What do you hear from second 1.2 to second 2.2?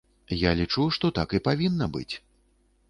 і павінна быць.